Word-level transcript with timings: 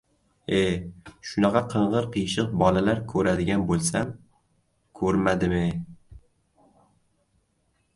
—E, 0.59 0.61
shunaqa 1.31 1.61
qing‘ir-qiyshiq 1.73 2.57
bolalar 2.63 3.03
ko‘radigan 3.13 3.69
bo‘lsam, 3.71 4.17
ko‘rmadim-e! 5.01 5.67